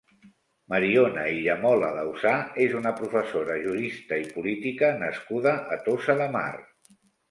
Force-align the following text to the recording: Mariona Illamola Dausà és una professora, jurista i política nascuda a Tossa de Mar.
Mariona 0.73 1.25
Illamola 1.33 1.91
Dausà 1.99 2.33
és 2.67 2.75
una 2.81 2.95
professora, 3.03 3.61
jurista 3.69 4.21
i 4.25 4.29
política 4.41 4.93
nascuda 5.07 5.59
a 5.79 5.83
Tossa 5.89 6.23
de 6.25 6.35
Mar. 6.39 6.53